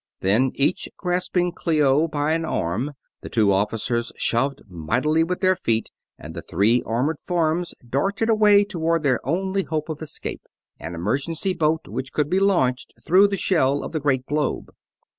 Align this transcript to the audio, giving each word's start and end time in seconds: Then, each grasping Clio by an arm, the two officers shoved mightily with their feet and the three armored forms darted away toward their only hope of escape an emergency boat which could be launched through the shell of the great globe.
Then, 0.21 0.51
each 0.55 0.89
grasping 0.97 1.51
Clio 1.51 2.07
by 2.07 2.31
an 2.31 2.43
arm, 2.43 2.93
the 3.21 3.29
two 3.29 3.53
officers 3.53 4.11
shoved 4.17 4.63
mightily 4.67 5.23
with 5.23 5.41
their 5.41 5.55
feet 5.55 5.91
and 6.17 6.33
the 6.33 6.41
three 6.41 6.81
armored 6.87 7.19
forms 7.27 7.75
darted 7.87 8.27
away 8.27 8.63
toward 8.63 9.03
their 9.03 9.19
only 9.23 9.61
hope 9.61 9.89
of 9.89 10.01
escape 10.01 10.41
an 10.79 10.95
emergency 10.95 11.53
boat 11.53 11.87
which 11.87 12.13
could 12.13 12.31
be 12.31 12.39
launched 12.39 12.95
through 13.05 13.27
the 13.27 13.37
shell 13.37 13.83
of 13.83 13.91
the 13.91 13.99
great 13.99 14.25
globe. 14.25 14.71